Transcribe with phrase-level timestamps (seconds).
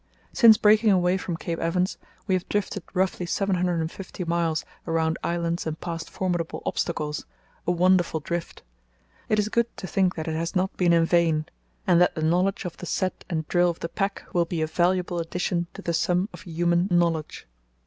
[0.33, 4.65] Since breaking away from Cape Evans we have drifted roughly seven hundred and five miles
[4.87, 7.27] around islands and past formidable obstacles,
[7.67, 8.63] a wonderful drift!
[9.29, 11.45] It is good to think that it has not been in vain,
[11.85, 14.65] and that the knowledge of the set and drill of the pack will be a
[14.67, 17.45] valuable addition to the sum of human knowledge.